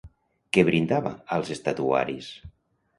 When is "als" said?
1.39-1.55